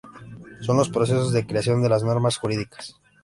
Son 0.61 0.77
los 0.77 0.89
procesos 0.89 1.31
de 1.31 1.45
creación 1.45 1.83
de 1.83 1.89
las 1.89 2.03
normas 2.03 2.37
jurídicas. 2.37 2.95